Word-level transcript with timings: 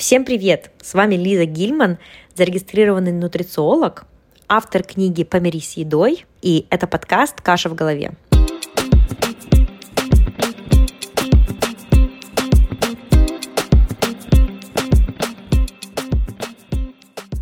Всем 0.00 0.24
привет! 0.24 0.70
С 0.80 0.94
вами 0.94 1.14
Лиза 1.14 1.44
Гильман, 1.44 1.98
зарегистрированный 2.34 3.12
нутрициолог, 3.12 4.06
автор 4.48 4.82
книги 4.82 5.24
«Помирись 5.24 5.72
с 5.72 5.76
едой», 5.76 6.24
и 6.40 6.66
это 6.70 6.86
подкаст 6.86 7.42
«Каша 7.42 7.68
в 7.68 7.74
голове». 7.74 8.12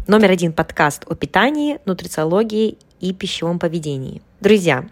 Номер 0.08 0.32
один 0.32 0.52
подкаст 0.52 1.04
о 1.06 1.14
питании, 1.14 1.78
нутрициологии 1.84 2.76
и 2.98 3.12
пищевом 3.12 3.60
поведении. 3.60 4.20
Друзья, 4.40 4.84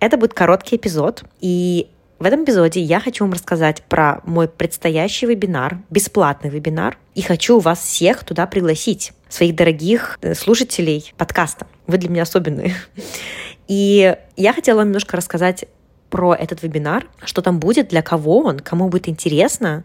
это 0.00 0.16
будет 0.16 0.32
короткий 0.32 0.76
эпизод, 0.76 1.22
и 1.42 1.88
в 2.18 2.24
этом 2.24 2.44
эпизоде 2.44 2.80
я 2.80 3.00
хочу 3.00 3.24
вам 3.24 3.32
рассказать 3.32 3.82
про 3.88 4.20
мой 4.24 4.48
предстоящий 4.48 5.26
вебинар, 5.26 5.78
бесплатный 5.90 6.50
вебинар, 6.50 6.98
и 7.14 7.22
хочу 7.22 7.60
вас 7.60 7.80
всех 7.80 8.24
туда 8.24 8.46
пригласить, 8.46 9.12
своих 9.28 9.54
дорогих 9.54 10.18
э, 10.22 10.34
слушателей 10.34 11.12
подкаста. 11.16 11.66
Вы 11.86 11.98
для 11.98 12.08
меня 12.08 12.22
особенные. 12.22 12.74
И 13.68 14.16
я 14.36 14.52
хотела 14.52 14.82
немножко 14.82 15.16
рассказать 15.16 15.66
про 16.08 16.34
этот 16.34 16.62
вебинар, 16.62 17.06
что 17.24 17.42
там 17.42 17.60
будет, 17.60 17.88
для 17.88 18.00
кого 18.00 18.40
он, 18.40 18.60
кому 18.60 18.88
будет 18.88 19.08
интересно, 19.08 19.84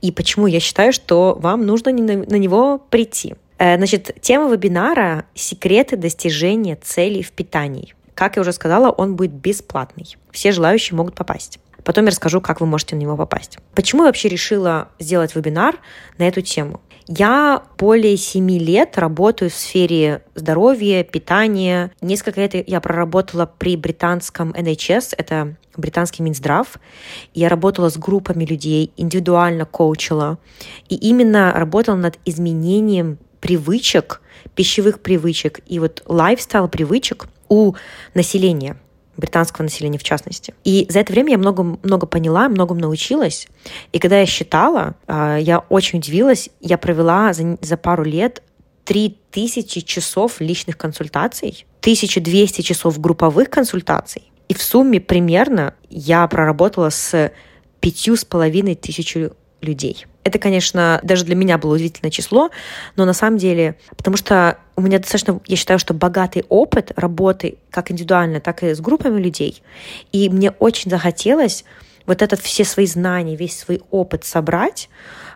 и 0.00 0.10
почему 0.10 0.48
я 0.48 0.58
считаю, 0.58 0.92
что 0.92 1.38
вам 1.40 1.64
нужно 1.64 1.92
на 1.92 2.36
него 2.36 2.78
прийти. 2.90 3.36
Э, 3.58 3.76
значит, 3.76 4.16
тема 4.20 4.52
вебинара— 4.52 5.26
секреты 5.34 5.96
достижения 5.96 6.76
целей 6.76 7.22
в 7.22 7.30
питании. 7.30 7.94
Как 8.14 8.36
я 8.36 8.42
уже 8.42 8.52
сказала, 8.52 8.90
он 8.90 9.16
будет 9.16 9.32
бесплатный. 9.32 10.16
Все 10.30 10.52
желающие 10.52 10.96
могут 10.96 11.14
попасть. 11.14 11.58
Потом 11.84 12.04
я 12.04 12.10
расскажу, 12.10 12.40
как 12.40 12.60
вы 12.60 12.66
можете 12.66 12.96
на 12.96 13.00
него 13.00 13.16
попасть. 13.16 13.58
Почему 13.74 14.02
я 14.02 14.08
вообще 14.08 14.28
решила 14.28 14.88
сделать 14.98 15.34
вебинар 15.34 15.78
на 16.18 16.28
эту 16.28 16.42
тему? 16.42 16.80
Я 17.06 17.64
более 17.78 18.16
семи 18.16 18.58
лет 18.58 18.96
работаю 18.96 19.50
в 19.50 19.54
сфере 19.54 20.22
здоровья, 20.34 21.02
питания. 21.02 21.90
Несколько 22.00 22.40
лет 22.42 22.68
я 22.68 22.80
проработала 22.80 23.46
при 23.46 23.76
британском 23.76 24.50
NHS, 24.52 25.14
это 25.16 25.56
британский 25.76 26.22
Минздрав. 26.22 26.78
Я 27.34 27.48
работала 27.48 27.88
с 27.88 27.96
группами 27.96 28.44
людей, 28.44 28.92
индивидуально 28.96 29.64
коучила. 29.64 30.38
И 30.88 30.94
именно 30.94 31.52
работала 31.52 31.96
над 31.96 32.18
изменением 32.24 33.18
привычек, 33.40 34.20
пищевых 34.54 35.00
привычек 35.00 35.60
и 35.66 35.78
вот 35.78 36.02
лайфстайл 36.06 36.68
привычек 36.68 37.26
у 37.50 37.74
населения 38.14 38.78
британского 39.16 39.64
населения 39.64 39.98
в 39.98 40.02
частности. 40.02 40.54
И 40.64 40.86
за 40.88 41.00
это 41.00 41.12
время 41.12 41.32
я 41.32 41.38
много, 41.38 41.62
много 41.82 42.06
поняла, 42.06 42.48
многому 42.48 42.80
научилась. 42.80 43.48
И 43.92 43.98
когда 43.98 44.18
я 44.18 44.24
считала, 44.24 44.94
а, 45.06 45.36
я 45.36 45.58
очень 45.58 45.98
удивилась. 45.98 46.48
Я 46.60 46.78
провела 46.78 47.34
за, 47.34 47.58
за 47.60 47.76
пару 47.76 48.02
лет 48.02 48.42
3000 48.84 49.82
часов 49.82 50.40
личных 50.40 50.78
консультаций, 50.78 51.66
1200 51.80 52.62
часов 52.62 52.98
групповых 52.98 53.50
консультаций. 53.50 54.32
И 54.48 54.54
в 54.54 54.62
сумме 54.62 55.00
примерно 55.00 55.74
я 55.90 56.26
проработала 56.26 56.90
с 56.90 57.30
пятью 57.80 58.16
с 58.16 58.24
половиной 58.24 58.74
тысячу 58.74 59.32
людей. 59.60 60.06
Это, 60.24 60.38
конечно, 60.38 61.00
даже 61.02 61.24
для 61.24 61.34
меня 61.34 61.58
было 61.58 61.74
удивительное 61.74 62.10
число, 62.10 62.50
но 62.96 63.04
на 63.04 63.12
самом 63.12 63.38
деле, 63.38 63.76
потому 63.96 64.16
что 64.16 64.58
у 64.76 64.82
меня 64.82 64.98
достаточно, 64.98 65.40
я 65.46 65.56
считаю, 65.56 65.78
что 65.78 65.94
богатый 65.94 66.44
опыт 66.48 66.92
работы 66.96 67.58
как 67.70 67.90
индивидуально, 67.90 68.40
так 68.40 68.62
и 68.62 68.74
с 68.74 68.80
группами 68.80 69.20
людей. 69.20 69.62
И 70.12 70.28
мне 70.28 70.50
очень 70.50 70.90
захотелось 70.90 71.64
вот 72.06 72.22
этот 72.22 72.40
все 72.40 72.64
свои 72.64 72.86
знания, 72.86 73.36
весь 73.36 73.58
свой 73.58 73.82
опыт 73.90 74.24
собрать 74.24 74.88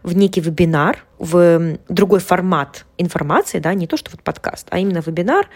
в 0.02 0.14
некий 0.16 0.40
вебинар, 0.40 1.04
в 1.18 1.78
другой 1.88 2.20
формат 2.20 2.84
информации, 2.98 3.58
да, 3.58 3.72
не 3.74 3.86
то, 3.86 3.96
что 3.96 4.10
вот 4.10 4.22
подкаст, 4.22 4.66
а 4.70 4.78
именно 4.78 5.02
вебинар, 5.04 5.48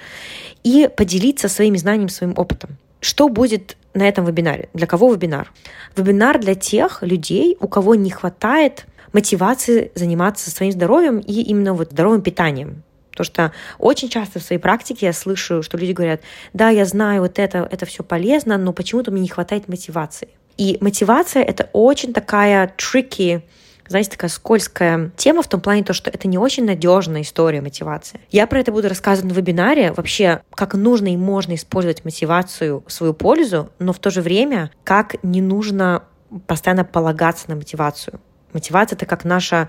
и 0.65 0.89
поделиться 0.95 1.49
своими 1.49 1.77
знаниями, 1.77 2.09
своим 2.09 2.35
опытом. 2.37 2.77
Что 3.01 3.29
будет 3.29 3.77
на 3.95 4.09
этом 4.09 4.25
вебинаре? 4.25 4.69
Для 4.75 4.87
кого 4.87 5.13
вебинар? 5.13 5.53
Вебинар 5.97 6.39
для 6.39 6.55
тех 6.55 7.03
людей, 7.03 7.57
у 7.61 7.69
кого 7.69 7.95
не 7.95 8.11
хватает 8.11 8.87
мотивации 9.13 9.91
заниматься 9.95 10.51
своим 10.51 10.73
здоровьем 10.73 11.19
и 11.19 11.43
именно 11.43 11.75
вот 11.75 11.91
здоровым 11.93 12.23
питанием. 12.23 12.83
Потому 13.11 13.25
что 13.25 13.53
очень 13.79 14.09
часто 14.09 14.39
в 14.39 14.43
своей 14.45 14.61
практике 14.61 15.07
я 15.07 15.13
слышу, 15.13 15.63
что 15.63 15.77
люди 15.77 15.93
говорят, 15.93 16.21
да, 16.53 16.69
я 16.69 16.85
знаю, 16.85 17.23
вот 17.23 17.39
это, 17.39 17.69
это 17.71 17.85
все 17.85 18.05
полезно, 18.05 18.59
но 18.59 18.73
почему-то 18.73 19.11
мне 19.11 19.23
не 19.23 19.29
хватает 19.29 19.67
мотивации. 19.67 20.29
И 20.57 20.79
мотивация— 20.81 21.43
это 21.45 21.69
очень 21.73 22.13
такая 22.13 22.73
tricky, 22.77 23.43
знаете, 23.89 24.11
такая 24.11 24.31
скользкая 24.31 25.11
тема 25.17 25.43
в 25.43 25.49
том 25.49 25.61
плане, 25.61 25.83
то, 25.83 25.93
что 25.93 26.11
это 26.11 26.29
не 26.29 26.39
очень 26.39 26.65
надежная 26.65 27.23
история 27.23 27.61
мотивации. 27.61 28.21
Я 28.31 28.47
про 28.47 28.61
это 28.61 28.73
буду 28.73 28.89
рассказывать 28.89 29.33
на 29.33 29.37
вебинаре, 29.37 29.93
вообще, 29.93 30.43
как 30.55 30.75
нужно 30.75 31.13
и 31.13 31.17
можно 31.17 31.55
использовать 31.55 32.05
мотивацию 32.05 32.85
в 32.87 32.93
свою 32.93 33.15
пользу, 33.15 33.71
но 33.79 33.93
в 33.93 33.99
то 33.99 34.11
же 34.11 34.23
время, 34.23 34.71
как 34.85 35.17
не 35.23 35.41
нужно 35.41 36.05
постоянно 36.47 36.85
полагаться 36.85 37.49
на 37.49 37.57
мотивацию. 37.57 38.21
Мотивация— 38.53 38.97
это 38.97 39.07
как 39.07 39.25
наша 39.25 39.69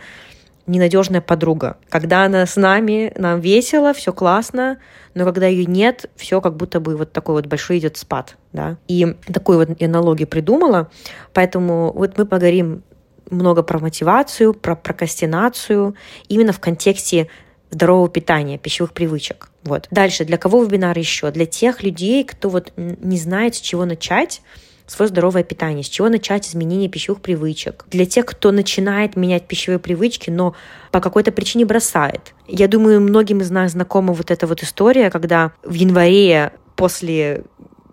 ненадежная 0.69 1.21
подруга. 1.21 1.77
Когда 1.89 2.25
она 2.25 2.45
с 2.45 2.55
нами, 2.55 3.11
нам 3.17 3.39
весело, 3.39 3.93
все 3.93 4.13
классно, 4.13 4.77
но 5.15 5.25
когда 5.25 5.47
ее 5.47 5.65
нет, 5.65 6.09
все 6.15 6.41
как 6.41 6.55
будто 6.55 6.79
бы 6.79 6.95
вот 6.95 7.11
такой 7.11 7.35
вот 7.35 7.47
большой 7.47 7.79
идет 7.79 7.97
спад. 7.97 8.37
Да? 8.53 8.77
И 8.87 9.15
такую 9.33 9.57
вот 9.57 9.81
аналогию 9.81 10.27
придумала. 10.27 10.89
Поэтому 11.33 11.91
вот 11.93 12.17
мы 12.17 12.25
поговорим 12.25 12.83
много 13.29 13.63
про 13.63 13.79
мотивацию, 13.79 14.53
про 14.53 14.75
прокрастинацию, 14.75 15.95
именно 16.27 16.51
в 16.51 16.59
контексте 16.59 17.27
здорового 17.71 18.09
питания, 18.09 18.57
пищевых 18.57 18.93
привычек. 18.93 19.49
Вот. 19.63 19.87
Дальше, 19.91 20.25
для 20.25 20.37
кого 20.37 20.63
вебинар 20.63 20.97
еще? 20.97 21.31
Для 21.31 21.45
тех 21.45 21.83
людей, 21.83 22.23
кто 22.23 22.49
вот 22.49 22.73
не 22.75 23.17
знает, 23.17 23.55
с 23.55 23.59
чего 23.59 23.85
начать, 23.85 24.41
свое 24.87 25.09
здоровое 25.09 25.43
питание, 25.43 25.83
с 25.83 25.89
чего 25.89 26.09
начать 26.09 26.47
изменение 26.47 26.89
пищевых 26.89 27.21
привычек. 27.21 27.85
Для 27.91 28.05
тех, 28.05 28.25
кто 28.25 28.51
начинает 28.51 29.15
менять 29.15 29.47
пищевые 29.47 29.79
привычки, 29.79 30.29
но 30.29 30.55
по 30.91 30.99
какой-то 30.99 31.31
причине 31.31 31.65
бросает. 31.65 32.33
Я 32.47 32.67
думаю, 32.67 32.99
многим 33.01 33.41
из 33.41 33.51
нас 33.51 33.73
знакома 33.73 34.13
вот 34.13 34.31
эта 34.31 34.47
вот 34.47 34.63
история, 34.63 35.11
когда 35.11 35.51
в 35.63 35.73
январе 35.73 36.53
после 36.75 37.43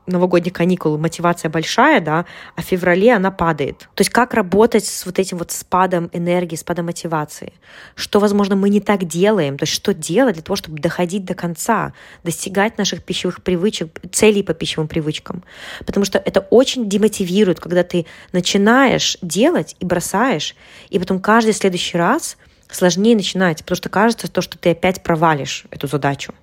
новогодних 0.06 0.52
каникул 0.52 0.98
мотивация 0.98 1.50
большая, 1.50 2.00
да, 2.00 2.26
а 2.54 2.62
в 2.62 2.64
феврале 2.64 3.14
она 3.14 3.30
падает. 3.30 3.88
То 3.94 4.00
есть 4.00 4.10
как 4.10 4.34
работать 4.34 4.84
с 4.86 5.06
вот 5.06 5.18
этим 5.18 5.38
вот 5.38 5.50
спадом 5.50 6.10
энергии, 6.12 6.56
спадом 6.56 6.86
мотивации? 6.86 7.52
Что, 7.94 8.20
возможно, 8.20 8.56
мы 8.56 8.68
не 8.68 8.80
так 8.80 9.04
делаем? 9.04 9.58
То 9.58 9.64
есть 9.64 9.72
что 9.72 9.92
делать 9.94 10.34
для 10.34 10.42
того, 10.42 10.56
чтобы 10.56 10.78
доходить 10.78 11.24
до 11.24 11.34
конца, 11.34 11.92
достигать 12.24 12.78
наших 12.78 13.02
пищевых 13.02 13.42
привычек, 13.42 14.00
целей 14.12 14.42
по 14.42 14.54
пищевым 14.54 14.88
привычкам? 14.88 15.44
Потому 15.84 16.04
что 16.06 16.18
это 16.18 16.40
очень 16.40 16.88
демотивирует, 16.88 17.60
когда 17.60 17.82
ты 17.82 18.06
начинаешь 18.32 19.18
делать 19.22 19.76
и 19.80 19.84
бросаешь, 19.84 20.54
и 20.88 20.98
потом 20.98 21.20
каждый 21.20 21.52
следующий 21.52 21.98
раз 21.98 22.36
сложнее 22.70 23.16
начинать, 23.16 23.58
потому 23.58 23.76
что 23.76 23.88
кажется 23.88 24.30
то, 24.30 24.40
что 24.40 24.58
ты 24.58 24.70
опять 24.70 25.02
провалишь 25.02 25.64
эту 25.70 25.86
задачу. 25.86 26.34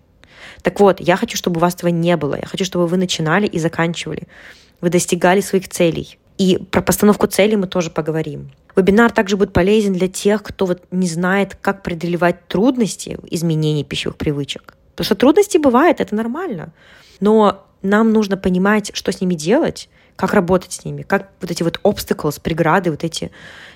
Так 0.61 0.79
вот, 0.79 0.99
я 0.99 1.15
хочу, 1.15 1.37
чтобы 1.37 1.57
у 1.57 1.61
вас 1.61 1.75
этого 1.75 1.89
не 1.89 2.17
было. 2.17 2.35
Я 2.35 2.47
хочу, 2.47 2.65
чтобы 2.65 2.87
вы 2.87 2.97
начинали 2.97 3.47
и 3.47 3.59
заканчивали. 3.59 4.27
Вы 4.81 4.89
достигали 4.89 5.41
своих 5.41 5.69
целей. 5.69 6.17
И 6.37 6.57
про 6.57 6.81
постановку 6.81 7.27
целей 7.27 7.55
мы 7.55 7.67
тоже 7.67 7.89
поговорим. 7.89 8.51
Вебинар 8.75 9.11
также 9.11 9.37
будет 9.37 9.53
полезен 9.53 9.93
для 9.93 10.07
тех, 10.07 10.41
кто 10.41 10.65
вот 10.65 10.83
не 10.91 11.07
знает, 11.07 11.55
как 11.61 11.83
преодолевать 11.83 12.47
трудности 12.47 13.17
изменений 13.29 13.83
пищевых 13.83 14.17
привычек. 14.17 14.75
Потому 14.91 15.05
что 15.05 15.15
трудности 15.15 15.57
бывают, 15.57 16.01
это 16.01 16.15
нормально. 16.15 16.73
Но 17.19 17.65
нам 17.81 18.11
нужно 18.11 18.37
понимать, 18.37 18.91
что 18.95 19.11
с 19.11 19.21
ними 19.21 19.35
делать, 19.35 19.89
как 20.15 20.33
работать 20.33 20.73
с 20.73 20.85
ними, 20.85 21.03
как 21.03 21.29
вот 21.41 21.51
эти 21.51 21.63
вот 21.63 21.79
obstacles, 21.83 22.39
преграды, 22.41 22.91
вот 22.91 23.03
эти 23.03 23.31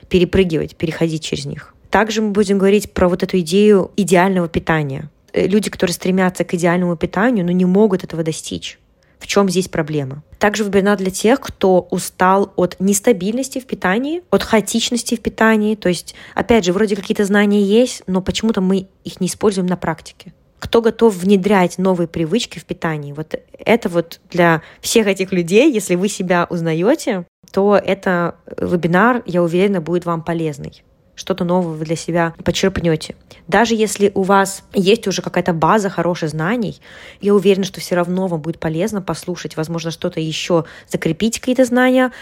перепрыгивать, 0.09 0.75
переходить 0.75 1.23
через 1.23 1.45
них. 1.45 1.75
Также 1.89 2.22
мы 2.22 2.31
будем 2.31 2.57
говорить 2.57 2.94
про 2.94 3.07
вот 3.07 3.23
эту 3.23 3.39
идею 3.39 3.92
идеального 3.97 4.47
питания. 4.47 5.09
Э, 5.38 5.48
люди, 5.48 5.69
которые 5.69 5.94
стремятся 5.94 6.44
к 6.44 6.54
идеальному 6.56 6.98
питанию, 6.98 7.45
но 7.45 7.51
не 7.51 7.66
могут 7.66 8.04
этого 8.04 8.24
достичь. 8.24 8.80
В 9.19 9.28
чем 9.28 9.50
здесь 9.50 9.68
проблема? 9.68 10.24
Также 10.39 10.63
вебинар 10.63 10.98
для 10.98 11.12
тех, 11.12 11.39
кто 11.39 11.88
устал 11.92 12.54
от 12.56 12.75
нестабильности 12.80 13.60
в 13.60 13.66
питании, 13.66 14.22
от 14.30 14.44
хаотичности 14.44 15.16
в 15.16 15.22
питании. 15.22 15.75
То 15.75 15.89
есть, 15.89 16.16
опять 16.36 16.66
же, 16.66 16.74
вроде 16.74 16.95
какие-то 16.95 17.25
знания 17.25 17.62
есть, 17.62 18.04
но 18.07 18.22
почему-то 18.22 18.62
мы 18.62 18.88
их 19.04 19.19
не 19.19 19.28
используем 19.28 19.68
на 19.68 19.75
практике. 19.75 20.34
Кто 20.60 20.81
готов 20.81 21.16
внедрять 21.16 21.78
новые 21.78 22.07
привычки 22.07 22.57
в 22.60 22.66
питании? 22.66 23.13
Вот 23.13 23.36
это 23.57 23.90
вот 23.90 24.19
для 24.31 24.62
всех 24.81 25.07
этих 25.07 25.31
людей, 25.31 25.72
если 25.72 25.95
вы 25.95 26.10
себя 26.10 26.48
узнаете, 26.50 27.25
то 27.51 27.75
это 27.75 28.36
вебинар, 28.60 29.24
я 29.25 29.44
уверена, 29.44 29.81
будет 29.81 30.06
вам 30.06 30.24
полезный. 30.24 30.83
Что-то 31.18 31.44
новое 31.44 31.75
вы 31.75 31.84
для 31.84 31.98
себя 31.98 32.34
почерпнете. 32.46 33.16
Даже 33.48 33.75
если 33.75 34.12
у 34.14 34.22
вас 34.22 34.64
есть 34.74 35.08
уже 35.08 35.22
какая-то 35.22 35.52
база 35.52 35.90
хороших 35.90 36.30
знаний, 36.30 36.80
я 37.19 37.34
уверена, 37.34 37.66
что 37.66 37.81
все 37.81 37.96
равно 37.96 38.28
вам 38.28 38.40
будет 38.42 38.60
полезно 38.60 39.02
послушать, 39.02 39.58
возможно, 39.58 39.92
что-то 39.92 40.19
еще 40.22 40.66
закрепить 40.88 41.40
какие-то 41.40 41.66
знания 41.66 42.14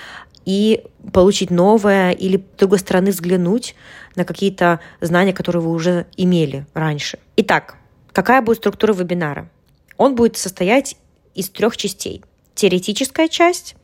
и 0.45 0.83
получить 1.11 1.51
новое 1.51 2.11
или 2.11 2.37
с 2.37 2.57
другой 2.57 2.79
стороны 2.79 3.11
взглянуть 3.11 3.75
на 4.15 4.25
какие-то 4.25 4.79
знания, 5.01 5.33
которые 5.33 5.61
вы 5.61 5.71
уже 5.71 6.07
имели 6.15 6.65
раньше. 6.73 7.19
Итак, 7.35 7.75
какая 8.13 8.41
будет 8.41 8.57
структура 8.57 8.93
вебинара? 8.93 9.49
Он 9.97 10.15
будет 10.15 10.37
состоять 10.37 10.95
из 11.33 11.49
трех 11.49 11.75
частей. 11.75 12.23
Теоретическая 12.53 13.27
часть, 13.27 13.75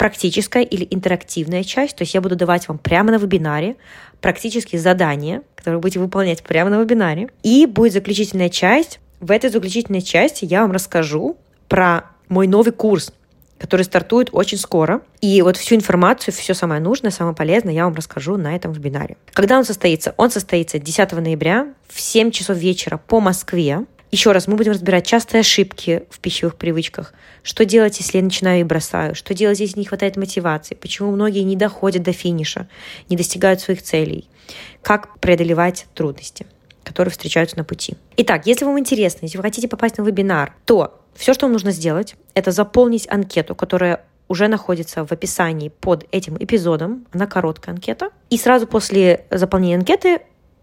практическая 0.00 0.62
или 0.62 0.88
интерактивная 0.88 1.62
часть, 1.62 1.94
то 1.96 2.04
есть 2.04 2.14
я 2.14 2.22
буду 2.22 2.34
давать 2.34 2.66
вам 2.68 2.78
прямо 2.78 3.10
на 3.10 3.18
вебинаре 3.18 3.76
практические 4.22 4.80
задания, 4.80 5.42
которые 5.54 5.78
будете 5.78 6.00
выполнять 6.00 6.42
прямо 6.42 6.70
на 6.70 6.80
вебинаре. 6.80 7.28
И 7.42 7.66
будет 7.66 7.92
заключительная 7.92 8.48
часть. 8.48 8.98
В 9.20 9.30
этой 9.30 9.50
заключительной 9.50 10.00
части 10.00 10.46
я 10.46 10.62
вам 10.62 10.72
расскажу 10.72 11.36
про 11.68 12.04
мой 12.30 12.46
новый 12.46 12.72
курс, 12.72 13.12
который 13.58 13.82
стартует 13.82 14.30
очень 14.32 14.56
скоро. 14.56 15.02
И 15.20 15.42
вот 15.42 15.58
всю 15.58 15.74
информацию, 15.74 16.32
все 16.32 16.54
самое 16.54 16.80
нужное, 16.80 17.10
самое 17.10 17.36
полезное 17.36 17.74
я 17.74 17.84
вам 17.84 17.92
расскажу 17.92 18.38
на 18.38 18.56
этом 18.56 18.72
вебинаре. 18.72 19.18
Когда 19.34 19.58
он 19.58 19.66
состоится? 19.66 20.14
Он 20.16 20.30
состоится 20.30 20.78
10 20.78 21.12
ноября 21.12 21.74
в 21.88 22.00
7 22.00 22.30
часов 22.30 22.56
вечера 22.56 22.96
по 22.96 23.20
Москве. 23.20 23.84
Еще 24.10 24.32
раз, 24.32 24.48
мы 24.48 24.56
будем 24.56 24.72
разбирать 24.72 25.06
частые 25.06 25.40
ошибки 25.40 26.02
в 26.10 26.18
пищевых 26.18 26.56
привычках. 26.56 27.14
Что 27.44 27.64
делать, 27.64 27.98
если 28.00 28.18
я 28.18 28.24
начинаю 28.24 28.60
и 28.60 28.64
бросаю? 28.64 29.14
Что 29.14 29.34
делать, 29.34 29.60
если 29.60 29.78
не 29.78 29.84
хватает 29.84 30.16
мотивации? 30.16 30.74
Почему 30.74 31.12
многие 31.12 31.42
не 31.42 31.54
доходят 31.54 32.02
до 32.02 32.12
финиша, 32.12 32.68
не 33.08 33.16
достигают 33.16 33.60
своих 33.60 33.82
целей? 33.82 34.28
Как 34.82 35.18
преодолевать 35.20 35.86
трудности, 35.94 36.46
которые 36.82 37.12
встречаются 37.12 37.56
на 37.56 37.62
пути? 37.62 37.96
Итак, 38.16 38.46
если 38.46 38.64
вам 38.64 38.80
интересно, 38.80 39.26
если 39.26 39.36
вы 39.36 39.44
хотите 39.44 39.68
попасть 39.68 39.98
на 39.98 40.02
вебинар, 40.02 40.56
то 40.64 41.00
все, 41.14 41.32
что 41.32 41.46
вам 41.46 41.52
нужно 41.52 41.70
сделать, 41.70 42.16
это 42.34 42.50
заполнить 42.50 43.08
анкету, 43.08 43.54
которая 43.54 44.04
уже 44.26 44.46
находится 44.46 45.04
в 45.04 45.10
описании 45.10 45.68
под 45.68 46.06
этим 46.12 46.36
эпизодом. 46.38 47.04
Она 47.12 47.26
короткая 47.26 47.74
анкета. 47.74 48.10
И 48.30 48.38
сразу 48.38 48.66
после 48.66 49.26
заполнения 49.30 49.76
анкеты 49.76 50.20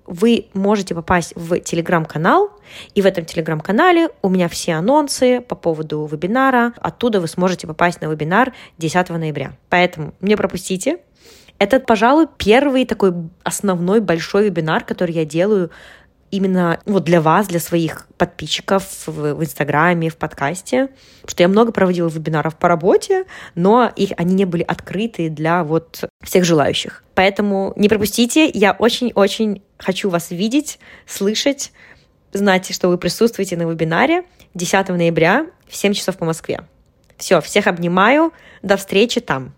вы 0.07 0.47
можете 0.53 0.95
попасть 0.95 1.33
в 1.35 1.59
телеграм-канал, 1.59 2.49
и 2.95 3.01
в 3.01 3.05
этом 3.05 3.25
телеграм-канале 3.25 4.09
у 4.21 4.29
меня 4.29 4.47
все 4.47 4.73
анонсы 4.73 5.41
по 5.41 5.55
поводу 5.55 6.05
вебинара. 6.05 6.73
Оттуда 6.77 7.19
вы 7.19 7.27
сможете 7.27 7.67
попасть 7.67 8.01
на 8.01 8.07
вебинар 8.07 8.53
10 8.77 9.09
ноября. 9.09 9.53
Поэтому 9.69 10.13
не 10.21 10.35
пропустите. 10.35 10.99
Это, 11.59 11.79
пожалуй, 11.79 12.27
первый 12.37 12.85
такой 12.85 13.13
основной 13.43 13.99
большой 13.99 14.45
вебинар, 14.45 14.83
который 14.83 15.13
я 15.13 15.25
делаю 15.25 15.71
именно 16.31 16.79
вот 16.85 17.03
для 17.03 17.21
вас, 17.21 17.47
для 17.47 17.59
своих 17.59 18.07
подписчиков 18.17 18.83
в, 19.05 19.33
в 19.33 19.43
Инстаграме, 19.43 20.09
в 20.09 20.17
подкасте, 20.17 20.89
что 21.25 21.43
я 21.43 21.47
много 21.47 21.71
проводила 21.71 22.09
вебинаров 22.09 22.55
по 22.55 22.67
работе, 22.67 23.25
но 23.55 23.91
их, 23.95 24.11
они 24.17 24.35
не 24.35 24.45
были 24.45 24.63
открыты 24.63 25.29
для 25.29 25.63
вот 25.63 26.03
всех 26.23 26.43
желающих. 26.43 27.03
Поэтому 27.15 27.73
не 27.75 27.89
пропустите, 27.89 28.49
я 28.49 28.73
очень-очень 28.73 29.61
хочу 29.77 30.09
вас 30.09 30.31
видеть, 30.31 30.79
слышать, 31.05 31.71
знать, 32.33 32.73
что 32.73 32.89
вы 32.89 32.97
присутствуете 32.97 33.57
на 33.57 33.63
вебинаре 33.63 34.23
10 34.53 34.89
ноября 34.89 35.47
в 35.67 35.75
7 35.75 35.93
часов 35.93 36.17
по 36.17 36.25
Москве. 36.25 36.61
Все, 37.17 37.41
всех 37.41 37.67
обнимаю, 37.67 38.33
до 38.61 38.77
встречи 38.77 39.21
там. 39.21 39.53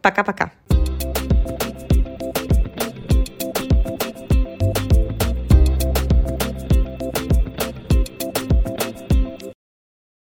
Пока-пока. 0.00 0.52